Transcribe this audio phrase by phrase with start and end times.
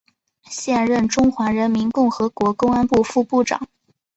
[0.49, 3.67] 现任中华人民共和国公安部副部长。